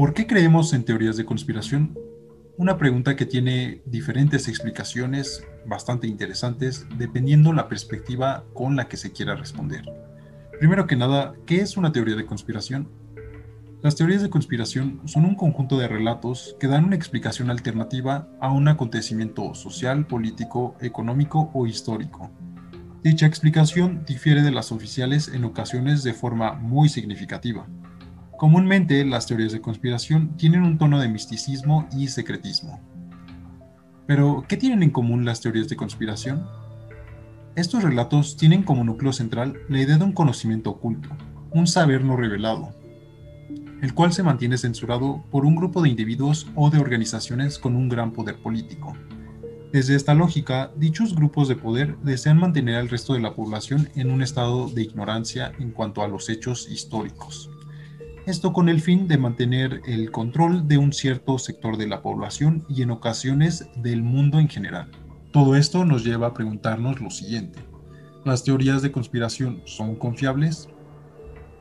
[0.00, 1.94] ¿Por qué creemos en teorías de conspiración?
[2.56, 9.12] Una pregunta que tiene diferentes explicaciones bastante interesantes dependiendo la perspectiva con la que se
[9.12, 9.84] quiera responder.
[10.58, 12.88] Primero que nada, ¿qué es una teoría de conspiración?
[13.82, 18.50] Las teorías de conspiración son un conjunto de relatos que dan una explicación alternativa a
[18.50, 22.30] un acontecimiento social, político, económico o histórico.
[23.04, 27.66] Dicha explicación difiere de las oficiales en ocasiones de forma muy significativa.
[28.40, 32.80] Comúnmente, las teorías de conspiración tienen un tono de misticismo y secretismo.
[34.06, 36.46] Pero, ¿qué tienen en común las teorías de conspiración?
[37.54, 41.10] Estos relatos tienen como núcleo central la idea de un conocimiento oculto,
[41.50, 42.70] un saber no revelado,
[43.82, 47.90] el cual se mantiene censurado por un grupo de individuos o de organizaciones con un
[47.90, 48.96] gran poder político.
[49.70, 54.10] Desde esta lógica, dichos grupos de poder desean mantener al resto de la población en
[54.10, 57.50] un estado de ignorancia en cuanto a los hechos históricos.
[58.30, 62.64] Esto con el fin de mantener el control de un cierto sector de la población
[62.68, 64.88] y en ocasiones del mundo en general.
[65.32, 67.58] Todo esto nos lleva a preguntarnos lo siguiente.
[68.24, 70.68] ¿Las teorías de conspiración son confiables?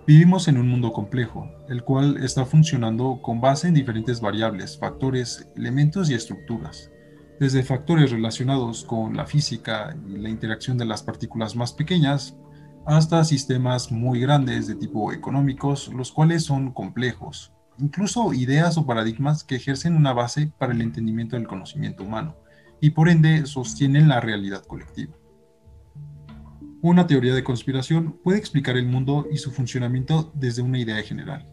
[0.05, 5.49] Vivimos en un mundo complejo, el cual está funcionando con base en diferentes variables, factores,
[5.55, 6.91] elementos y estructuras,
[7.39, 12.37] desde factores relacionados con la física y la interacción de las partículas más pequeñas,
[12.85, 19.43] hasta sistemas muy grandes de tipo económicos, los cuales son complejos, incluso ideas o paradigmas
[19.43, 22.35] que ejercen una base para el entendimiento del conocimiento humano,
[22.81, 25.13] y por ende sostienen la realidad colectiva.
[26.81, 31.45] Una teoría de conspiración puede explicar el mundo y su funcionamiento desde una idea general.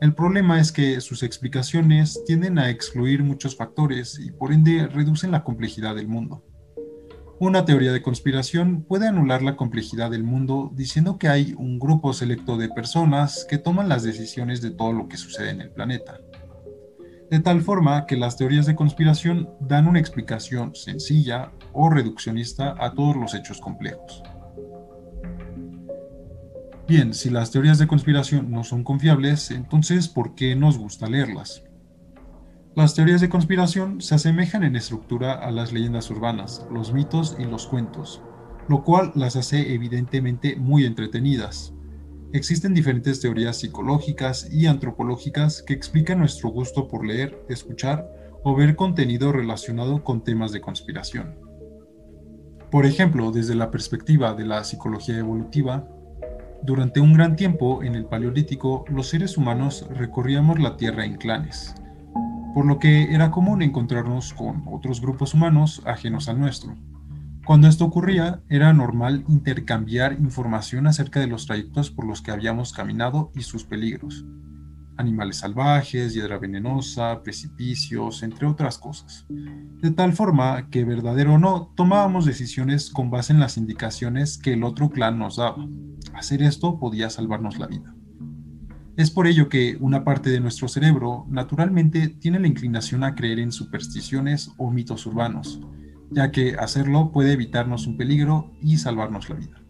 [0.00, 5.30] El problema es que sus explicaciones tienden a excluir muchos factores y por ende reducen
[5.30, 6.44] la complejidad del mundo.
[7.42, 12.12] Una teoría de conspiración puede anular la complejidad del mundo diciendo que hay un grupo
[12.12, 16.20] selecto de personas que toman las decisiones de todo lo que sucede en el planeta.
[17.32, 22.94] De tal forma que las teorías de conspiración dan una explicación sencilla o reduccionista a
[22.94, 24.22] todos los hechos complejos.
[26.86, 31.64] Bien, si las teorías de conspiración no son confiables, entonces ¿por qué nos gusta leerlas?
[32.74, 37.44] Las teorías de conspiración se asemejan en estructura a las leyendas urbanas, los mitos y
[37.44, 38.22] los cuentos,
[38.66, 41.74] lo cual las hace evidentemente muy entretenidas.
[42.32, 48.08] Existen diferentes teorías psicológicas y antropológicas que explican nuestro gusto por leer, escuchar
[48.42, 51.34] o ver contenido relacionado con temas de conspiración.
[52.70, 55.86] Por ejemplo, desde la perspectiva de la psicología evolutiva,
[56.62, 61.74] durante un gran tiempo en el Paleolítico, los seres humanos recorríamos la Tierra en clanes,
[62.54, 66.74] por lo que era común encontrarnos con otros grupos humanos ajenos al nuestro.
[67.44, 72.72] Cuando esto ocurría, era normal intercambiar información acerca de los trayectos por los que habíamos
[72.72, 74.24] caminado y sus peligros.
[74.96, 79.26] Animales salvajes, hiedra venenosa, precipicios, entre otras cosas.
[79.28, 84.52] De tal forma que, verdadero o no, tomábamos decisiones con base en las indicaciones que
[84.52, 85.66] el otro clan nos daba.
[86.14, 87.92] Hacer esto podía salvarnos la vida.
[89.02, 93.40] Es por ello que una parte de nuestro cerebro naturalmente tiene la inclinación a creer
[93.40, 95.60] en supersticiones o mitos urbanos,
[96.12, 99.60] ya que hacerlo puede evitarnos un peligro y salvarnos la vida.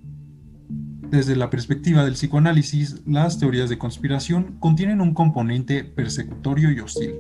[1.09, 7.15] Desde la perspectiva del psicoanálisis, las teorías de conspiración contienen un componente persecutorio y hostil,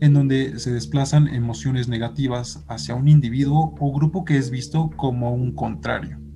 [0.00, 5.34] en donde se desplazan emociones negativas hacia un individuo o grupo que es visto como
[5.34, 6.29] un contrario.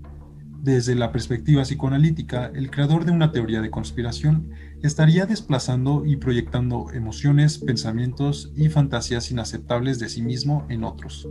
[0.65, 4.49] Desde la perspectiva psicoanalítica, el creador de una teoría de conspiración
[4.83, 11.29] estaría desplazando y proyectando emociones, pensamientos y fantasías inaceptables de sí mismo en otros.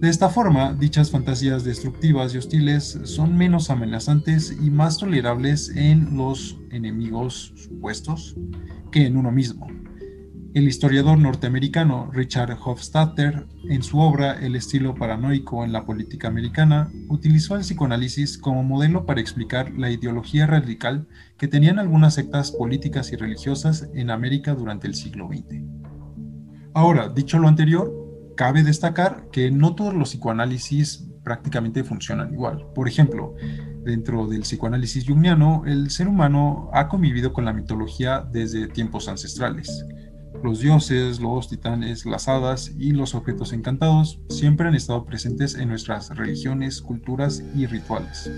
[0.00, 6.14] De esta forma, dichas fantasías destructivas y hostiles son menos amenazantes y más tolerables en
[6.18, 8.36] los enemigos supuestos
[8.92, 9.66] que en uno mismo.
[10.52, 16.90] El historiador norteamericano Richard Hofstadter, en su obra El estilo paranoico en la política americana,
[17.08, 21.06] utilizó el psicoanálisis como modelo para explicar la ideología radical
[21.38, 25.62] que tenían algunas sectas políticas y religiosas en América durante el siglo XX.
[26.74, 27.92] Ahora, dicho lo anterior,
[28.36, 32.66] cabe destacar que no todos los psicoanálisis prácticamente funcionan igual.
[32.74, 33.36] Por ejemplo,
[33.84, 39.86] dentro del psicoanálisis jungiano, el ser humano ha convivido con la mitología desde tiempos ancestrales
[40.42, 45.68] los dioses, los titanes, las hadas y los objetos encantados siempre han estado presentes en
[45.68, 48.30] nuestras religiones, culturas y rituales.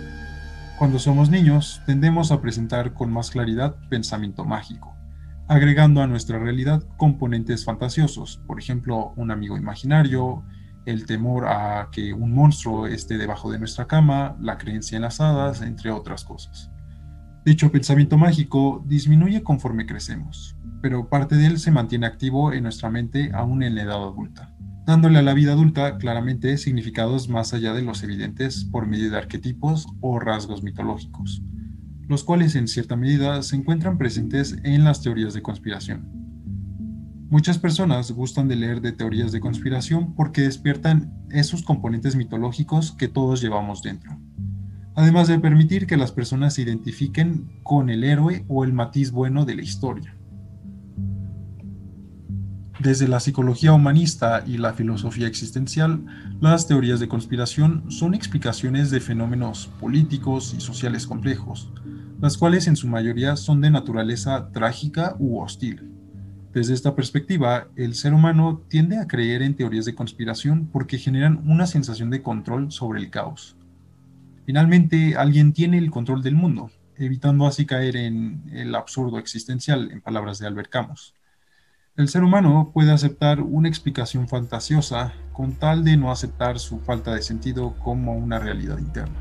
[0.78, 4.96] Cuando somos niños, tendemos a presentar con más claridad pensamiento mágico,
[5.46, 10.42] agregando a nuestra realidad componentes fantasiosos, por ejemplo, un amigo imaginario,
[10.84, 15.20] el temor a que un monstruo esté debajo de nuestra cama, la creencia en las
[15.20, 16.71] hadas, entre otras cosas.
[17.44, 22.88] Dicho pensamiento mágico disminuye conforme crecemos, pero parte de él se mantiene activo en nuestra
[22.88, 24.54] mente aún en la edad adulta,
[24.86, 29.18] dándole a la vida adulta claramente significados más allá de los evidentes por medio de
[29.18, 31.42] arquetipos o rasgos mitológicos,
[32.06, 36.12] los cuales en cierta medida se encuentran presentes en las teorías de conspiración.
[37.28, 43.08] Muchas personas gustan de leer de teorías de conspiración porque despiertan esos componentes mitológicos que
[43.08, 44.16] todos llevamos dentro
[44.94, 49.44] además de permitir que las personas se identifiquen con el héroe o el matiz bueno
[49.44, 50.16] de la historia.
[52.78, 56.04] Desde la psicología humanista y la filosofía existencial,
[56.40, 61.70] las teorías de conspiración son explicaciones de fenómenos políticos y sociales complejos,
[62.20, 65.92] las cuales en su mayoría son de naturaleza trágica u hostil.
[66.52, 71.40] Desde esta perspectiva, el ser humano tiende a creer en teorías de conspiración porque generan
[71.48, 73.56] una sensación de control sobre el caos
[74.44, 80.00] Finalmente, alguien tiene el control del mundo, evitando así caer en el absurdo existencial, en
[80.00, 81.14] palabras de Albert Camus.
[81.96, 87.14] El ser humano puede aceptar una explicación fantasiosa con tal de no aceptar su falta
[87.14, 89.20] de sentido como una realidad interna.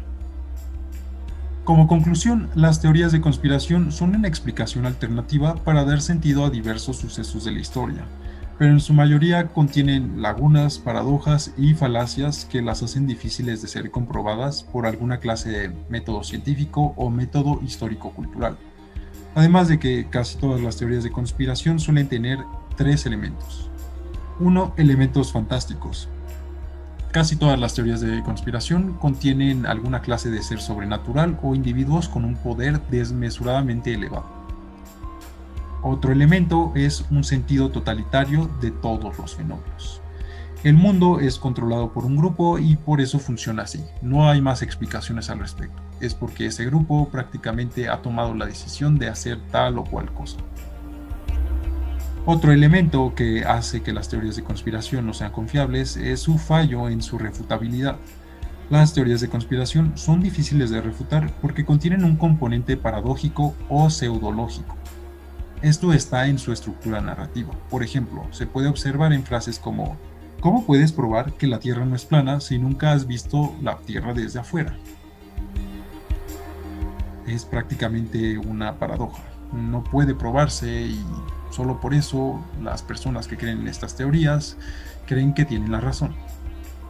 [1.65, 6.97] Como conclusión, las teorías de conspiración son una explicación alternativa para dar sentido a diversos
[6.97, 8.05] sucesos de la historia,
[8.61, 13.89] pero en su mayoría contienen lagunas, paradojas y falacias que las hacen difíciles de ser
[13.89, 18.59] comprobadas por alguna clase de método científico o método histórico-cultural.
[19.33, 22.37] Además de que casi todas las teorías de conspiración suelen tener
[22.77, 23.71] tres elementos.
[24.39, 26.07] Uno, elementos fantásticos.
[27.11, 32.25] Casi todas las teorías de conspiración contienen alguna clase de ser sobrenatural o individuos con
[32.25, 34.40] un poder desmesuradamente elevado.
[35.83, 40.01] Otro elemento es un sentido totalitario de todos los fenómenos.
[40.63, 43.83] El mundo es controlado por un grupo y por eso funciona así.
[44.03, 45.81] No hay más explicaciones al respecto.
[45.99, 50.37] Es porque ese grupo prácticamente ha tomado la decisión de hacer tal o cual cosa.
[52.27, 56.89] Otro elemento que hace que las teorías de conspiración no sean confiables es su fallo
[56.89, 57.95] en su refutabilidad.
[58.69, 64.77] Las teorías de conspiración son difíciles de refutar porque contienen un componente paradójico o pseudológico.
[65.61, 67.53] Esto está en su estructura narrativa.
[67.69, 69.97] Por ejemplo, se puede observar en frases como
[70.41, 74.15] ¿Cómo puedes probar que la Tierra no es plana si nunca has visto la Tierra
[74.15, 74.75] desde afuera?
[77.27, 79.21] Es prácticamente una paradoja.
[79.53, 81.05] No puede probarse y
[81.51, 84.57] solo por eso las personas que creen en estas teorías
[85.05, 86.15] creen que tienen la razón.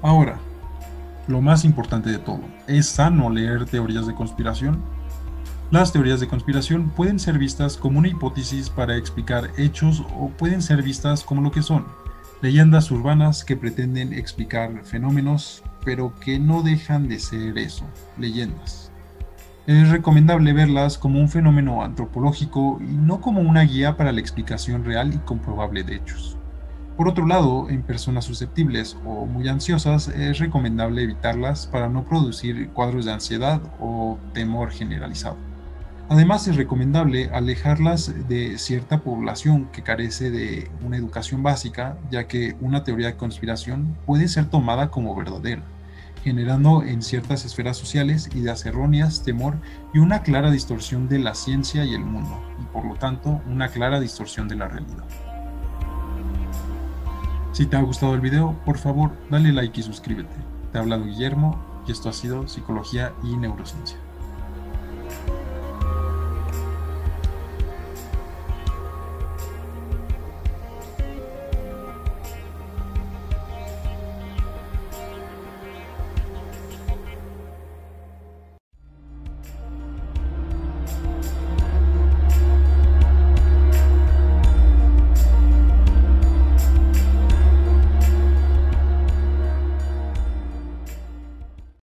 [0.01, 0.39] Ahora,
[1.27, 4.81] lo más importante de todo, ¿es sano leer teorías de conspiración?
[5.71, 10.61] Las teorías de conspiración pueden ser vistas como una hipótesis para explicar hechos o pueden
[10.61, 11.85] ser vistas como lo que son,
[12.41, 17.85] leyendas urbanas que pretenden explicar fenómenos, pero que no dejan de ser eso,
[18.17, 18.91] leyendas.
[19.65, 24.83] Es recomendable verlas como un fenómeno antropológico y no como una guía para la explicación
[24.83, 26.35] real y comprobable de hechos.
[26.97, 32.71] Por otro lado, en personas susceptibles o muy ansiosas es recomendable evitarlas para no producir
[32.71, 35.50] cuadros de ansiedad o temor generalizado.
[36.11, 42.53] Además, es recomendable alejarlas de cierta población que carece de una educación básica, ya que
[42.59, 45.63] una teoría de conspiración puede ser tomada como verdadera,
[46.21, 49.55] generando en ciertas esferas sociales ideas erróneas, temor
[49.93, 53.69] y una clara distorsión de la ciencia y el mundo, y por lo tanto una
[53.69, 55.05] clara distorsión de la realidad.
[57.53, 60.35] Si te ha gustado el video, por favor dale like y suscríbete.
[60.73, 61.57] Te ha hablado Guillermo
[61.87, 64.10] y esto ha sido Psicología y Neurociencia.